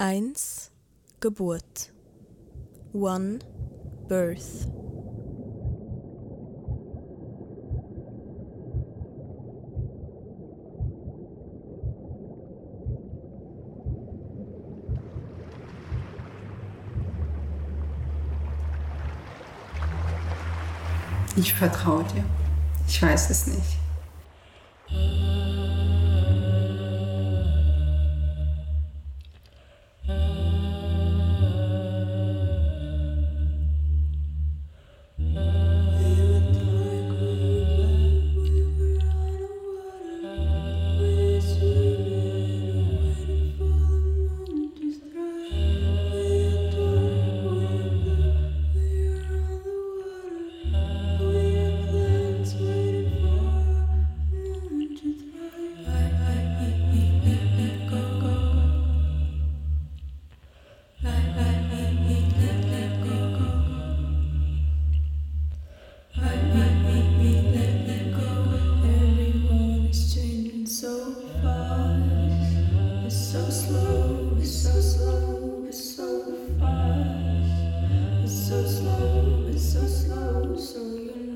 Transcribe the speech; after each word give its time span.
1 0.00 0.70
Geburt 1.18 1.92
1 2.94 3.40
Birth 4.06 4.68
Ich 21.34 21.54
vertraue 21.54 22.04
dir. 22.04 22.24
Ich 22.86 23.02
weiß 23.02 23.30
es 23.30 23.48
nicht. 23.48 23.87
so 78.48 78.64
slow, 78.64 79.46
it's 79.48 79.72
so 79.74 79.86
slow, 79.86 80.56
so 80.56 80.80
you 80.96 81.27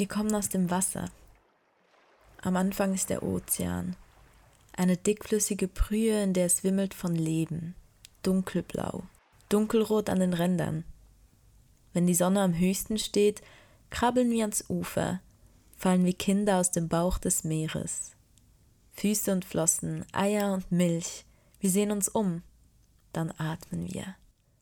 Wir 0.00 0.08
kommen 0.08 0.34
aus 0.34 0.48
dem 0.48 0.70
Wasser. 0.70 1.10
Am 2.40 2.56
Anfang 2.56 2.94
ist 2.94 3.10
der 3.10 3.22
Ozean. 3.22 3.96
Eine 4.74 4.96
dickflüssige 4.96 5.68
Brühe, 5.68 6.22
in 6.22 6.32
der 6.32 6.46
es 6.46 6.64
wimmelt 6.64 6.94
von 6.94 7.14
Leben. 7.14 7.74
Dunkelblau, 8.22 9.02
dunkelrot 9.50 10.08
an 10.08 10.20
den 10.20 10.32
Rändern. 10.32 10.84
Wenn 11.92 12.06
die 12.06 12.14
Sonne 12.14 12.40
am 12.40 12.58
höchsten 12.58 12.96
steht, 12.96 13.42
krabbeln 13.90 14.30
wir 14.30 14.44
ans 14.44 14.64
Ufer, 14.70 15.20
fallen 15.76 16.06
wie 16.06 16.14
Kinder 16.14 16.56
aus 16.60 16.70
dem 16.70 16.88
Bauch 16.88 17.18
des 17.18 17.44
Meeres. 17.44 18.12
Füße 18.94 19.30
und 19.30 19.44
Flossen, 19.44 20.06
Eier 20.12 20.54
und 20.54 20.72
Milch, 20.72 21.26
wir 21.60 21.68
sehen 21.68 21.90
uns 21.90 22.08
um, 22.08 22.40
dann 23.12 23.34
atmen 23.36 23.92
wir, 23.92 24.16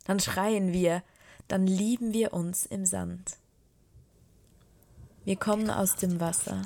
dann 0.04 0.18
schreien 0.18 0.72
wir, 0.72 1.04
dann 1.46 1.68
lieben 1.68 2.12
wir 2.12 2.32
uns 2.32 2.66
im 2.66 2.84
Sand. 2.84 3.38
Wir 5.28 5.36
kommen 5.36 5.68
aus 5.68 5.96
dem 5.96 6.22
Wasser. 6.22 6.62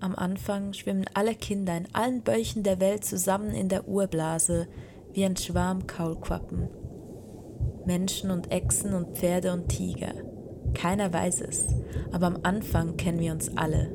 Am 0.00 0.14
Anfang 0.14 0.72
schwimmen 0.72 1.04
alle 1.12 1.34
Kinder 1.34 1.76
in 1.76 1.88
allen 1.92 2.22
Bäuchen 2.22 2.62
der 2.62 2.80
Welt 2.80 3.04
zusammen 3.04 3.50
in 3.50 3.68
der 3.68 3.86
Urblase 3.86 4.66
wie 5.12 5.26
ein 5.26 5.36
Schwarm 5.36 5.86
Kaulquappen. 5.86 6.70
Menschen 7.84 8.30
und 8.30 8.50
Echsen 8.50 8.94
und 8.94 9.18
Pferde 9.18 9.52
und 9.52 9.68
Tiger. 9.68 10.14
Keiner 10.72 11.12
weiß 11.12 11.42
es, 11.42 11.66
aber 12.12 12.28
am 12.28 12.38
Anfang 12.44 12.96
kennen 12.96 13.20
wir 13.20 13.32
uns 13.32 13.54
alle. 13.58 13.94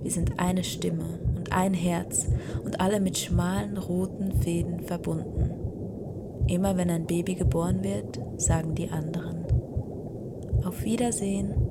Wir 0.00 0.10
sind 0.10 0.40
eine 0.40 0.64
Stimme 0.64 1.18
und 1.36 1.52
ein 1.52 1.74
Herz 1.74 2.26
und 2.64 2.80
alle 2.80 3.00
mit 3.00 3.18
schmalen 3.18 3.76
roten 3.76 4.32
Fäden 4.40 4.80
verbunden. 4.80 6.46
Immer 6.48 6.78
wenn 6.78 6.88
ein 6.88 7.04
Baby 7.04 7.34
geboren 7.34 7.84
wird, 7.84 8.18
sagen 8.38 8.74
die 8.74 8.88
anderen. 8.88 9.44
Auf 10.64 10.84
Wiedersehen 10.84 11.63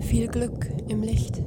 viel 0.00 0.28
Glück 0.28 0.70
im 0.88 1.02
Licht. 1.02 1.42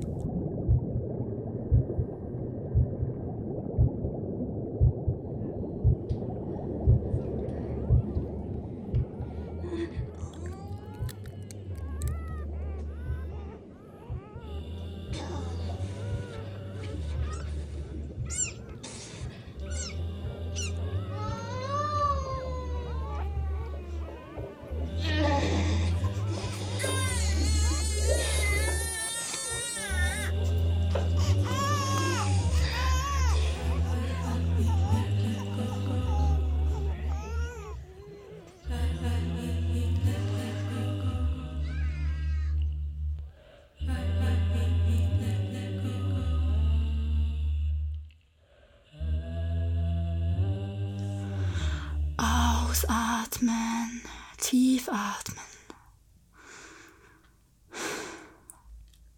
Ausatmen, 52.84 54.02
tief 54.38 54.90
atmen. 54.90 55.38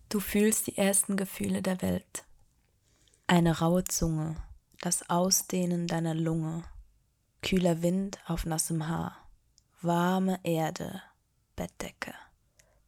Du 0.10 0.20
fühlst 0.20 0.68
die 0.68 0.78
ersten 0.78 1.16
Gefühle 1.18 1.62
der 1.62 1.82
Welt. 1.82 2.26
Eine 3.26 3.60
raue 3.60 3.84
Zunge, 3.86 4.36
das 4.82 5.10
Ausdehnen 5.10 5.88
deiner 5.88 6.14
Lunge, 6.14 6.64
kühler 7.42 7.82
Wind 7.82 8.20
auf 8.28 8.46
nassem 8.46 8.88
Haar, 8.88 9.18
warme 9.82 10.40
Erde, 10.44 11.02
Bettdecke 11.56 12.14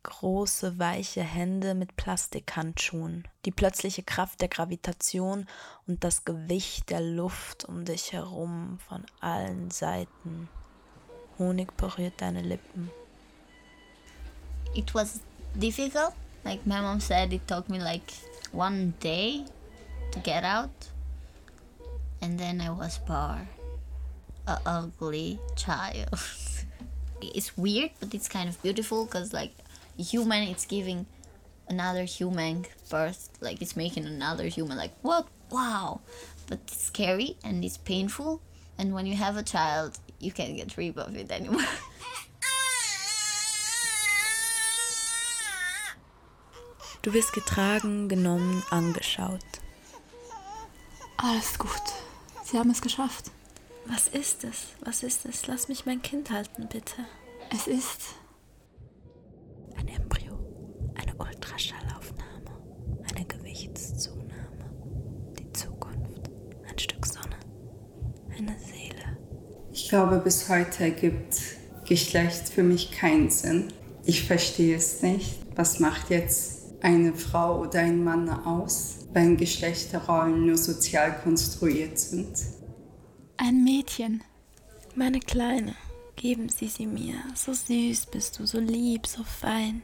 große, 0.06 0.78
weiche 0.78 1.24
Hände 1.24 1.74
mit 1.74 1.95
Plastikhandschuhen, 1.95 3.28
die 3.45 3.51
plötzliche 3.51 4.04
Kraft 4.04 4.39
der 4.39 4.50
Gravitation 4.50 5.48
und 5.88 6.04
das 6.04 6.25
Gewicht 6.25 6.92
der 6.92 7.01
Luft 7.01 7.66
um 7.66 7.86
dich 7.86 8.13
herum 8.13 8.78
von 8.88 9.04
allen 9.19 9.71
Seiten. 9.71 10.48
Honig 11.37 11.75
berührt 11.77 12.19
deine 12.21 12.41
Lippen. 12.41 12.89
It 14.73 14.93
was 14.93 15.21
difficult. 15.57 16.13
Like 16.43 16.65
my 16.65 16.81
mom 16.81 16.99
said, 16.99 17.33
it 17.33 17.47
took 17.47 17.69
me 17.69 17.79
like 17.79 18.13
one 18.51 18.93
day 18.99 19.45
to 20.11 20.19
get 20.19 20.43
out. 20.43 20.89
And 22.21 22.39
then 22.39 22.61
I 22.61 22.69
was 22.69 22.97
born. 22.99 23.47
A 24.47 24.59
ugly 24.65 25.39
child. 25.55 26.09
it's 27.21 27.57
weird, 27.57 27.91
but 27.99 28.13
it's 28.13 28.27
kind 28.27 28.47
of 28.47 28.61
beautiful 28.61 29.05
because 29.05 29.33
like 29.33 29.51
human 29.97 30.43
it's 30.43 30.65
giving 30.65 31.05
another 31.67 32.03
human 32.03 32.65
birth 32.91 33.29
like 33.39 33.61
it's 33.61 33.75
making 33.75 34.05
another 34.05 34.43
human 34.43 34.77
like 34.77 34.91
what 35.01 35.25
wow 35.49 35.99
but 36.47 36.59
it's 36.67 36.85
scary 36.85 37.37
and 37.43 37.63
it's 37.63 37.77
painful. 37.77 38.41
And 38.77 38.93
when 38.93 39.05
you 39.05 39.15
have 39.15 39.37
a 39.37 39.43
child, 39.43 39.97
you 40.19 40.31
can't 40.31 40.56
get 40.56 40.75
rid 40.77 40.97
of 40.97 41.15
it 41.15 41.31
anymore. 41.31 41.63
Du 47.01 47.13
wirst 47.13 47.33
getragen, 47.33 48.09
genommen, 48.09 48.63
angeschaut. 48.71 49.39
Alles 51.17 51.57
gut. 51.59 51.69
Sie 52.44 52.57
haben 52.57 52.71
es 52.71 52.81
geschafft. 52.81 53.31
Was 53.85 54.07
ist 54.07 54.44
es? 54.44 54.69
Was 54.83 55.03
ist 55.03 55.25
es? 55.25 55.45
Lass 55.45 55.67
mich 55.67 55.85
mein 55.85 56.01
Kind 56.01 56.31
halten, 56.31 56.68
bitte. 56.68 57.06
Es 57.51 57.68
ist 57.68 58.15
Ein 59.77 59.88
Embryo, 59.89 60.39
eine 60.95 61.13
Ultraschallaufnahme, 61.15 62.57
eine 63.13 63.25
Gewichtszunahme, 63.25 64.71
die 65.38 65.51
Zukunft, 65.51 66.29
ein 66.68 66.79
Stück 66.79 67.06
Sonne, 67.06 67.38
eine 68.38 68.57
Seele. 68.57 69.18
Ich 69.71 69.84
glaube, 69.95 70.18
bis 70.18 70.50
heute 70.50 70.83
ergibt 70.83 71.42
Geschlecht 71.88 72.50
für 72.50 72.63
mich 72.63 72.92
keinen 72.92 73.30
Sinn. 73.30 73.71
Ich 74.03 74.25
verstehe 74.25 74.75
es 74.75 75.01
nicht. 75.01 75.38
Was 75.56 75.80
macht 75.80 76.09
jetzt 76.09 76.63
eine 76.81 77.13
Frau 77.13 77.62
oder 77.62 77.80
ein 77.80 78.03
Mann 78.03 78.30
aus, 78.30 79.06
wenn 79.13 79.38
Geschlechterrollen 79.38 80.47
nur 80.47 80.57
sozial 80.57 81.18
konstruiert 81.24 81.97
sind? 81.97 82.27
ein 83.38 83.63
Mädchen. 83.63 84.21
Meine 84.95 85.21
Kleine, 85.21 85.75
geben 86.18 86.50
Sie 86.50 86.68
sie 86.68 86.88
mir. 86.88 87.15
So 87.33 87.53
süß 87.53 88.07
bist 88.07 88.38
du, 88.38 88.45
so 88.45 88.59
lieb, 88.59 89.07
so 89.07 89.24
fein. 89.24 89.81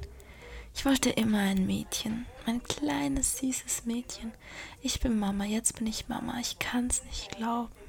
Ich 0.75 0.83
wollte 0.83 1.09
immer 1.11 1.39
ein 1.39 1.65
Mädchen, 1.65 2.25
mein 2.45 2.61
kleines, 2.63 3.37
süßes 3.37 3.85
Mädchen. 3.85 4.33
Ich 4.81 4.99
bin 4.99 5.17
Mama, 5.17 5.45
jetzt 5.45 5.77
bin 5.77 5.87
ich 5.87 6.09
Mama. 6.09 6.37
Ich 6.41 6.59
kann's 6.59 7.01
nicht 7.05 7.37
glauben. 7.37 7.80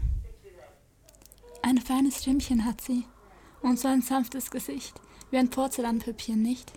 Ein 1.62 1.78
feines 1.78 2.20
Stimmchen 2.22 2.64
hat 2.64 2.80
sie. 2.80 3.04
Und 3.60 3.78
so 3.78 3.88
ein 3.88 4.02
sanftes 4.02 4.50
Gesicht. 4.50 5.00
Wie 5.30 5.38
ein 5.38 5.50
Porzellanpüppchen, 5.50 6.40
nicht? 6.42 6.72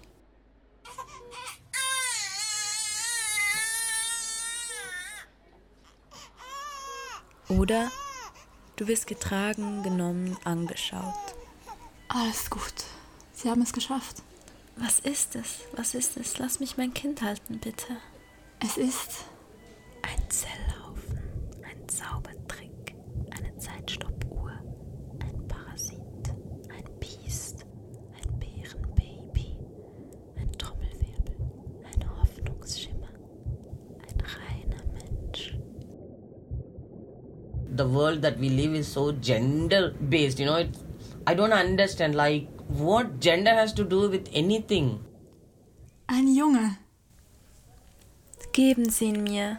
Oder 7.50 7.92
du 8.76 8.88
wirst 8.88 9.08
getragen, 9.08 9.84
genommen, 9.84 10.38
angeschaut. 10.44 11.14
Alles 12.08 12.50
gut. 12.50 12.74
Sie 13.34 13.50
haben 13.50 13.62
es 13.62 13.74
geschafft. 13.74 14.24
Was 14.78 15.00
ist 15.00 15.36
es? 15.36 15.60
Was 15.76 15.94
ist 15.94 16.18
es? 16.18 16.38
Lass 16.38 16.60
mich 16.60 16.78
mein 16.78 16.94
Kind 16.94 17.22
halten, 17.22 17.60
bitte. 17.60 17.98
Es 18.60 18.78
ist 18.78 19.26
Ein 20.02 20.30
Zelllaufen, 20.30 21.20
ein 21.64 21.88
Zaubertrick, 21.88 22.96
eine 23.38 23.58
Zeitstoppuhr, 23.58 24.52
ein 25.20 25.48
Parasit, 25.48 26.00
ein 26.70 27.00
Biest, 27.00 27.66
ein 28.16 28.40
Bärenbaby, 28.40 29.58
ein 30.38 30.52
Trommelwirbel, 30.58 31.36
ein 31.92 32.20
Hoffnungsschimmer, 32.20 33.10
ein 34.08 34.22
reiner 34.22 34.84
Mensch. 34.94 35.58
The 37.86 37.94
world 37.98 38.22
that 38.28 38.38
we 38.44 38.50
live 38.60 38.78
is 38.84 38.92
so 39.00 39.08
gender 39.32 39.82
based 40.16 40.40
you 40.44 40.46
know 40.52 40.60
it, 40.68 40.78
i 41.28 41.36
don't 41.42 41.58
understand 41.64 42.16
like 42.24 42.48
what 42.84 43.20
gender 43.20 43.54
has 43.64 43.74
to 43.82 43.84
do 43.98 44.06
with 44.16 44.30
anything 44.44 44.88
ein 46.08 46.28
Junge. 46.36 46.78
Geben 48.52 48.90
Sie 48.90 49.06
ihn 49.06 49.24
mir. 49.24 49.58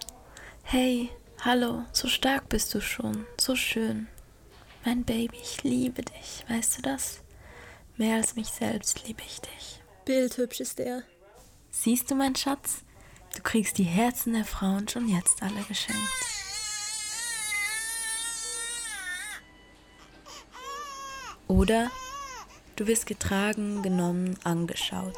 Hey, 0.63 1.11
hallo, 1.45 1.85
so 1.93 2.09
stark 2.09 2.49
bist 2.49 2.73
du 2.75 2.81
schon, 2.81 3.27
so 3.39 3.57
schön. 3.57 4.07
Mein 4.85 5.05
Baby, 5.05 5.37
ich 5.43 5.65
liebe 5.65 6.03
dich, 6.03 6.45
weißt 6.49 6.79
du 6.79 6.83
das? 6.83 7.21
Mehr 7.97 8.17
als 8.17 8.37
mich 8.37 8.47
selbst 8.47 9.07
liebe 9.07 9.23
ich 9.27 9.41
dich. 9.41 9.83
Bildhübsch 10.05 10.61
ist 10.61 10.79
er. 10.79 11.03
Siehst 11.71 12.11
du, 12.11 12.15
mein 12.15 12.37
Schatz? 12.37 12.85
Du 13.35 13.43
kriegst 13.43 13.77
die 13.79 13.85
Herzen 13.85 14.33
der 14.33 14.45
Frauen 14.45 14.89
schon 14.89 15.09
jetzt 15.09 15.43
alle 15.43 15.63
geschenkt. 15.69 16.36
Oder 21.49 21.91
du 22.77 22.87
wirst 22.87 23.07
getragen, 23.07 23.83
genommen, 23.83 24.37
angeschaut. 24.45 25.17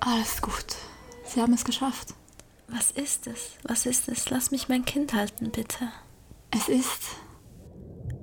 Alles 0.00 0.40
gut. 0.42 0.76
Sie 1.24 1.40
haben 1.40 1.52
es 1.52 1.64
geschafft. 1.64 2.14
Was 2.68 2.90
ist 2.90 3.26
es? 3.26 3.52
Was 3.64 3.86
ist 3.86 4.08
es? 4.08 4.30
Lass 4.30 4.50
mich 4.50 4.68
mein 4.68 4.84
Kind 4.84 5.14
halten, 5.14 5.50
bitte. 5.50 5.90
Es 6.50 6.68
ist 6.68 7.02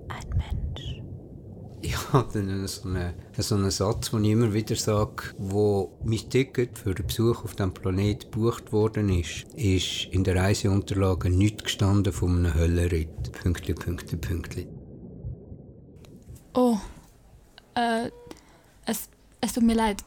Ein 0.08 0.30
Mensch. 0.30 1.02
Ich 1.82 2.14
habe 2.14 2.32
dann 2.34 2.68
so 2.68 2.88
einen, 2.90 3.14
so 3.38 3.56
einen 3.56 3.72
Satz, 3.72 4.10
den 4.10 4.24
ich 4.24 4.32
immer 4.32 4.54
wieder 4.54 4.76
sage, 4.76 5.36
wo 5.38 5.98
mein 6.04 6.30
Ticket 6.30 6.78
für 6.78 6.96
den 6.96 7.06
Besuch 7.08 7.44
auf 7.44 7.56
dem 7.56 7.74
Planet 7.74 8.32
gebucht 8.32 8.72
worden 8.72 9.10
ist, 9.10 9.46
ist 9.56 10.06
in 10.12 10.24
der 10.24 10.36
Reiseunterlage 10.36 11.30
nichts 11.30 11.64
gestanden 11.64 12.12
von 12.12 12.38
einem 12.38 12.54
Höllenritt. 12.56 13.32
Pünktli, 13.32 13.74
Pünktli, 13.74 14.18
Pünktli. 14.18 14.68
Oh. 16.56 16.78
Äh, 17.76 18.12
es, 18.86 19.10
es 19.42 19.54
tut 19.54 19.64
mir 19.64 19.76
leid. 19.76 20.04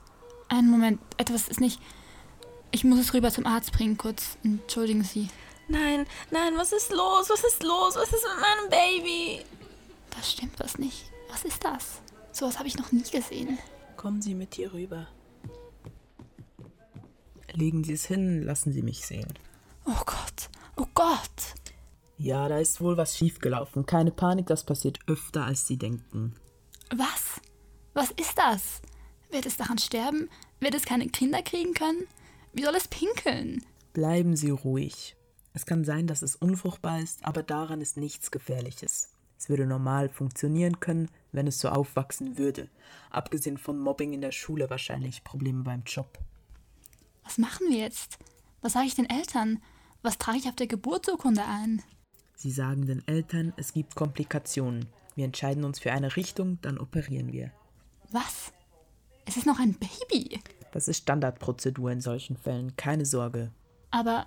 Einen 0.48 0.70
Moment, 0.70 1.00
etwas 1.16 1.48
ist 1.48 1.60
nicht. 1.60 1.80
Ich 2.70 2.84
muss 2.84 2.98
es 2.98 3.14
rüber 3.14 3.30
zum 3.30 3.46
Arzt 3.46 3.72
bringen, 3.72 3.96
kurz. 3.96 4.36
Entschuldigen 4.42 5.04
Sie. 5.04 5.28
Nein, 5.68 6.06
nein, 6.30 6.54
was 6.56 6.72
ist 6.72 6.90
los? 6.90 7.28
Was 7.28 7.44
ist 7.44 7.62
los? 7.62 7.96
Was 7.96 8.12
ist 8.12 8.24
mit 8.24 8.40
meinem 8.40 8.70
Baby? 8.70 9.44
Da 10.10 10.22
stimmt 10.22 10.58
was 10.58 10.78
nicht. 10.78 11.10
Was 11.30 11.44
ist 11.44 11.62
das? 11.62 12.00
Sowas 12.32 12.58
habe 12.58 12.68
ich 12.68 12.78
noch 12.78 12.90
nie 12.92 13.02
gesehen. 13.02 13.58
Kommen 13.96 14.22
Sie 14.22 14.34
mit 14.34 14.54
hier 14.54 14.72
rüber. 14.72 15.06
Legen 17.52 17.84
Sie 17.84 17.94
es 17.94 18.06
hin, 18.06 18.42
lassen 18.42 18.72
Sie 18.72 18.82
mich 18.82 19.04
sehen. 19.04 19.32
Oh 19.84 20.02
Gott. 20.06 20.48
Oh 20.76 20.86
Gott. 20.94 21.54
Ja, 22.16 22.48
da 22.48 22.58
ist 22.58 22.80
wohl 22.80 22.96
was 22.96 23.16
schiefgelaufen. 23.16 23.86
Keine 23.86 24.10
Panik, 24.10 24.46
das 24.46 24.64
passiert 24.64 25.00
öfter, 25.06 25.44
als 25.44 25.66
Sie 25.66 25.76
denken. 25.76 26.34
Was? 26.94 27.27
Was 27.98 28.12
ist 28.12 28.38
das? 28.38 28.80
Wird 29.28 29.44
es 29.44 29.56
daran 29.56 29.76
sterben? 29.76 30.30
Wird 30.60 30.76
es 30.76 30.84
keine 30.84 31.08
Kinder 31.08 31.42
kriegen 31.42 31.74
können? 31.74 32.06
Wie 32.52 32.62
soll 32.62 32.76
es 32.76 32.86
pinkeln? 32.86 33.64
Bleiben 33.92 34.36
Sie 34.36 34.50
ruhig. 34.50 35.16
Es 35.52 35.66
kann 35.66 35.84
sein, 35.84 36.06
dass 36.06 36.22
es 36.22 36.36
unfruchtbar 36.36 37.00
ist, 37.00 37.24
aber 37.24 37.42
daran 37.42 37.80
ist 37.80 37.96
nichts 37.96 38.30
Gefährliches. 38.30 39.10
Es 39.36 39.48
würde 39.48 39.66
normal 39.66 40.10
funktionieren 40.10 40.78
können, 40.78 41.10
wenn 41.32 41.48
es 41.48 41.58
so 41.58 41.70
aufwachsen 41.70 42.38
würde. 42.38 42.68
Abgesehen 43.10 43.58
von 43.58 43.80
Mobbing 43.80 44.12
in 44.12 44.20
der 44.20 44.30
Schule 44.30 44.70
wahrscheinlich 44.70 45.24
Probleme 45.24 45.64
beim 45.64 45.82
Job. 45.84 46.20
Was 47.24 47.36
machen 47.36 47.66
wir 47.68 47.78
jetzt? 47.78 48.20
Was 48.60 48.74
sage 48.74 48.86
ich 48.86 48.94
den 48.94 49.10
Eltern? 49.10 49.60
Was 50.02 50.18
trage 50.18 50.38
ich 50.38 50.46
auf 50.46 50.54
der 50.54 50.68
Geburtsurkunde 50.68 51.44
ein? 51.44 51.82
Sie 52.36 52.52
sagen 52.52 52.86
den 52.86 53.02
Eltern, 53.08 53.52
es 53.56 53.72
gibt 53.72 53.96
Komplikationen. 53.96 54.86
Wir 55.16 55.24
entscheiden 55.24 55.64
uns 55.64 55.80
für 55.80 55.90
eine 55.90 56.14
Richtung, 56.14 56.60
dann 56.62 56.78
operieren 56.78 57.32
wir. 57.32 57.50
Was? 58.10 58.52
Es 59.24 59.36
ist 59.36 59.46
noch 59.46 59.58
ein 59.60 59.74
Baby. 59.74 60.40
Das 60.72 60.88
ist 60.88 60.98
Standardprozedur 60.98 61.90
in 61.90 62.00
solchen 62.00 62.36
Fällen, 62.36 62.76
keine 62.76 63.04
Sorge. 63.06 63.52
Aber 63.90 64.26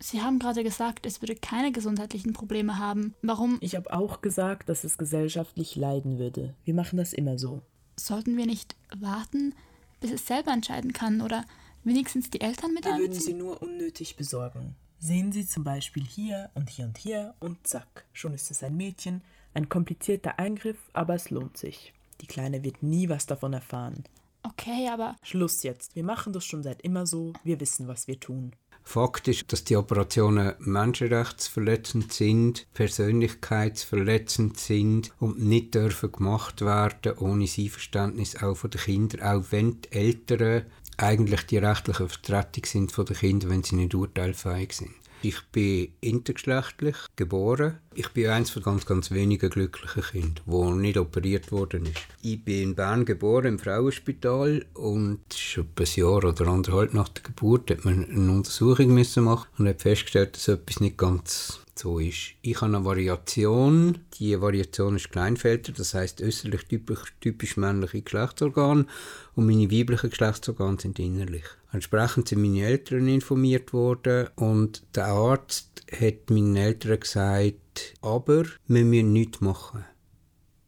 Sie 0.00 0.22
haben 0.22 0.38
gerade 0.38 0.62
gesagt, 0.62 1.06
es 1.06 1.20
würde 1.22 1.34
keine 1.34 1.72
gesundheitlichen 1.72 2.32
Probleme 2.32 2.78
haben. 2.78 3.14
Warum 3.22 3.58
Ich 3.60 3.74
habe 3.74 3.92
auch 3.92 4.20
gesagt, 4.20 4.68
dass 4.68 4.84
es 4.84 4.96
gesellschaftlich 4.96 5.74
leiden 5.74 6.18
würde. 6.20 6.54
Wir 6.64 6.74
machen 6.74 6.98
das 6.98 7.12
immer 7.12 7.36
so. 7.38 7.62
sollten 7.98 8.36
wir 8.36 8.46
nicht 8.46 8.76
warten, 8.96 9.54
bis 10.00 10.12
es 10.12 10.24
selber 10.24 10.52
entscheiden 10.52 10.92
kann 10.92 11.20
oder 11.20 11.44
wenigstens 11.82 12.30
die 12.30 12.40
Eltern 12.40 12.74
mit 12.74 12.84
Wir 12.84 12.92
würden 12.92 13.02
einbeziehen? 13.06 13.26
sie 13.26 13.34
nur 13.34 13.60
unnötig 13.60 14.14
besorgen. 14.16 14.76
Sehen 15.00 15.32
Sie 15.32 15.46
zum 15.46 15.64
Beispiel 15.64 16.04
hier 16.04 16.50
und 16.54 16.70
hier 16.70 16.84
und 16.86 16.98
hier 16.98 17.34
und 17.40 17.66
zack, 17.66 18.04
schon 18.12 18.34
ist 18.34 18.50
es 18.52 18.62
ein 18.62 18.76
Mädchen. 18.76 19.22
Ein 19.54 19.68
komplizierter 19.68 20.38
Eingriff, 20.38 20.78
aber 20.92 21.14
es 21.16 21.30
lohnt 21.30 21.56
sich. 21.56 21.92
Die 22.20 22.26
Kleine 22.26 22.64
wird 22.64 22.82
nie 22.82 23.08
was 23.08 23.26
davon 23.26 23.52
erfahren. 23.52 24.04
Okay, 24.42 24.88
aber 24.90 25.16
Schluss 25.22 25.62
jetzt. 25.62 25.94
Wir 25.94 26.04
machen 26.04 26.32
das 26.32 26.44
schon 26.44 26.62
seit 26.62 26.82
immer 26.82 27.06
so. 27.06 27.32
Wir 27.44 27.60
wissen, 27.60 27.88
was 27.88 28.06
wir 28.06 28.18
tun. 28.18 28.52
Fakt 28.82 29.28
ist, 29.28 29.52
dass 29.52 29.64
die 29.64 29.76
Operationen 29.76 30.54
menschenrechtsverletzend 30.60 32.10
sind, 32.10 32.66
persönlichkeitsverletzend 32.72 34.58
sind 34.58 35.12
und 35.18 35.42
nicht 35.42 35.74
dürfen 35.74 36.10
gemacht 36.10 36.62
werden 36.62 37.18
ohne 37.18 37.44
Einverständnis 37.44 38.36
auch 38.36 38.54
von 38.54 38.70
den 38.70 38.80
Kindern, 38.80 39.20
auch 39.20 39.44
wenn 39.50 39.82
die 39.82 39.92
Eltern 39.92 40.64
eigentlich 40.96 41.42
die 41.42 41.58
rechtliche 41.58 42.08
Vertretung 42.08 42.64
sind 42.64 42.92
von 42.92 43.04
den 43.04 43.16
Kindern, 43.16 43.50
wenn 43.50 43.62
sie 43.62 43.76
nicht 43.76 43.94
urteilfähig 43.94 44.72
sind. 44.72 44.94
Ich 45.22 45.42
bin 45.50 45.92
intergeschlechtlich 46.00 46.96
geboren. 47.16 47.78
Ich 47.94 48.10
bin 48.10 48.28
eines 48.28 48.50
von 48.50 48.62
ganz, 48.62 48.86
ganz 48.86 49.10
wenigen 49.10 49.50
glücklichen 49.50 50.02
Kindern, 50.02 50.44
wo 50.46 50.70
nicht 50.70 50.96
operiert 50.96 51.50
worden 51.50 51.86
ist. 51.86 52.06
Ich 52.22 52.44
bin 52.44 52.62
in 52.62 52.74
Bern 52.74 53.04
geboren, 53.04 53.46
im 53.46 53.58
Frauenspital 53.58 54.64
und 54.74 55.20
schon 55.34 55.66
ein 55.76 55.86
Jahr 55.94 56.24
oder 56.24 56.46
anderthalb 56.46 56.94
nach 56.94 57.08
der 57.08 57.24
Geburt 57.24 57.70
hat 57.70 57.84
man 57.84 58.04
eine 58.04 58.32
Untersuchung 58.32 58.94
müssen 58.94 59.24
machen 59.24 59.48
und 59.58 59.68
hat 59.68 59.82
festgestellt, 59.82 60.36
dass 60.36 60.48
etwas 60.48 60.80
nicht 60.80 60.96
ganz 60.96 61.60
so 61.78 61.98
ist. 61.98 62.34
Ich 62.42 62.60
habe 62.60 62.76
eine 62.76 62.84
Variation. 62.84 63.98
Die 64.14 64.40
Variation 64.40 64.96
ist 64.96 65.10
Kleinfelder, 65.10 65.72
das 65.72 65.94
heißt 65.94 66.22
äußerlich 66.22 66.64
typisch, 66.64 67.14
typisch 67.20 67.56
männliche 67.56 68.02
Geschlechtsorgane 68.02 68.86
und 69.34 69.46
meine 69.46 69.70
weiblichen 69.70 70.10
Geschlechtsorgane 70.10 70.78
sind 70.80 70.98
innerlich. 70.98 71.44
Entsprechend 71.72 72.28
sind 72.28 72.42
meine 72.42 72.64
Eltern 72.64 73.08
informiert 73.08 73.72
worden 73.72 74.28
und 74.36 74.82
der 74.94 75.06
Arzt 75.06 75.84
hat 75.92 76.30
meinen 76.30 76.56
Eltern 76.56 77.00
gesagt, 77.00 77.94
aber 78.00 78.44
wir 78.66 78.84
müssen 78.84 79.12
nichts 79.12 79.40
machen. 79.40 79.84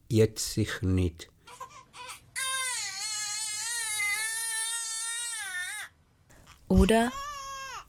Jetzt 0.09 0.55
sicher 0.55 0.87
nicht. 0.87 1.29
Oder 6.69 7.11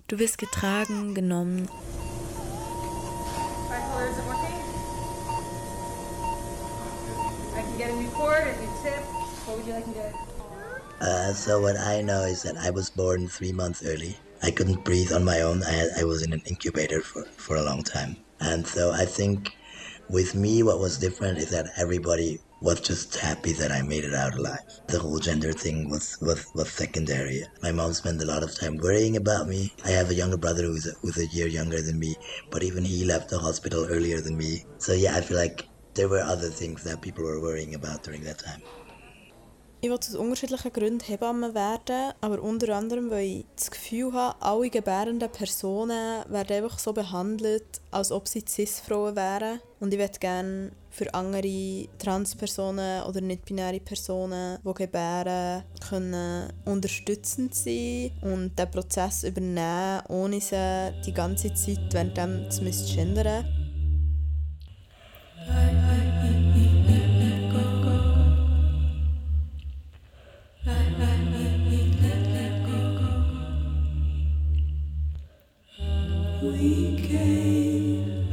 du 0.08 0.18
wirst 0.18 0.40
getragen, 0.40 1.14
genommen 1.14 1.70
Uh, 11.02 11.34
so 11.34 11.60
what 11.60 11.78
I 11.78 12.02
know 12.02 12.22
is 12.22 12.44
that 12.44 12.56
I 12.58 12.70
was 12.70 12.92
born 12.92 13.28
three 13.28 13.52
months 13.52 13.84
early. 13.84 14.16
I 14.44 14.52
couldn't 14.52 14.86
breathe 14.86 15.12
on 15.12 15.26
my 15.26 15.42
own. 15.42 15.64
I, 15.64 15.88
I 16.00 16.04
was 16.04 16.22
in 16.22 16.32
an 16.32 16.42
incubator 16.48 17.02
for, 17.02 17.24
for 17.38 17.56
a 17.56 17.64
long 17.64 17.82
time. 17.84 18.16
And 18.40 18.66
so 18.66 18.92
I 18.92 19.06
think 19.06 19.52
with 20.10 20.36
me, 20.36 20.62
what 20.62 20.80
was 20.80 21.00
different 21.00 21.40
is 21.40 21.50
that 21.52 21.70
everybody 21.78 22.38
was 22.62 22.82
just 22.82 23.16
happy 23.16 23.54
that 23.54 23.72
I 23.72 23.82
made 23.82 24.04
it 24.04 24.14
out 24.14 24.36
alive. 24.36 24.60
The 24.88 25.00
whole 25.00 25.18
gender 25.18 25.52
thing 25.52 25.90
was, 25.90 26.16
was, 26.22 26.46
was 26.54 26.72
secondary. 26.72 27.44
My 27.64 27.72
mom 27.72 27.94
spent 27.94 28.22
a 28.22 28.26
lot 28.26 28.44
of 28.44 28.56
time 28.60 28.78
worrying 28.78 29.18
about 29.18 29.48
me. 29.48 29.72
I 29.84 29.90
have 29.90 30.12
a 30.12 30.16
younger 30.16 30.38
brother 30.38 30.64
who's 30.64 30.86
a, 30.86 30.92
who's 31.02 31.18
a 31.18 31.36
year 31.36 31.48
younger 31.48 31.82
than 31.82 31.98
me, 31.98 32.16
but 32.52 32.62
even 32.62 32.86
he 32.86 33.06
left 33.06 33.30
the 33.32 33.40
hospital 33.40 33.88
earlier 33.90 34.22
than 34.22 34.38
me. 34.38 34.64
So 34.78 34.94
yeah, 34.94 35.16
I 35.16 35.22
feel 35.22 35.38
like 35.38 35.66
there 35.94 36.10
were 36.10 36.24
other 36.24 36.50
things 36.50 36.84
that 36.84 37.02
people 37.02 37.24
were 37.24 37.40
worrying 37.40 37.76
about 37.76 38.04
during 38.04 38.24
that 38.24 38.40
time. 38.40 38.62
Ich 39.84 39.90
wollte 39.90 40.10
aus 40.10 40.16
unterschiedlichen 40.16 40.72
Gründen 40.72 41.04
Hebamme 41.04 41.56
werden, 41.56 42.14
aber 42.22 42.40
unter 42.44 42.76
anderem, 42.76 43.10
weil 43.10 43.26
ich 43.26 43.46
das 43.56 43.72
Gefühl 43.72 44.14
habe, 44.14 44.40
alle 44.40 44.70
gebärenden 44.70 45.32
Personen 45.32 46.24
werden 46.30 46.64
einfach 46.64 46.78
so 46.78 46.94
behandelt, 46.94 47.82
als 47.90 48.12
ob 48.12 48.28
sie 48.28 48.46
Cis-Frauen 48.48 49.16
wären. 49.16 49.60
Und 49.80 49.92
ich 49.92 50.00
würde 50.00 50.20
gerne 50.20 50.72
für 50.92 51.12
andere 51.16 51.88
Transpersonen 51.98 53.02
oder 53.06 53.22
nicht-binäre 53.22 53.80
Personen, 53.80 54.60
die 54.64 54.74
gebären, 54.76 55.64
können 55.90 56.54
unterstützend 56.66 57.56
sein 57.56 58.12
und 58.22 58.60
den 58.60 58.70
Prozess 58.70 59.24
übernehmen, 59.24 60.04
ohne 60.10 60.42
sie 60.42 60.94
die 61.08 61.14
ganze 61.14 61.56
Zeit 61.56 61.92
während 61.92 62.54
zu 62.54 62.64
we 76.42 76.98
came. 77.08 78.31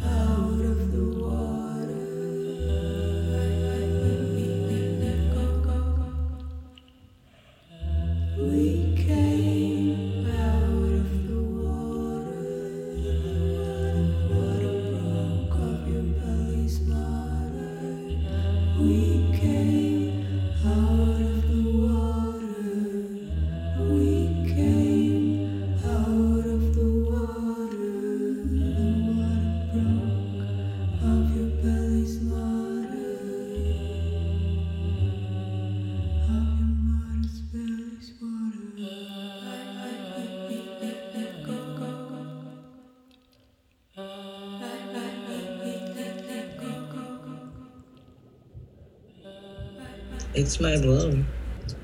It's 50.32 50.58
my 50.58 50.78
world. 50.78 51.26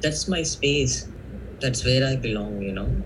That's 0.02 0.28
my 0.28 0.42
space. 0.44 1.10
That's 1.60 1.84
where 1.84 2.06
I 2.06 2.16
belong, 2.16 2.62
you 2.62 2.72
know. 2.72 3.04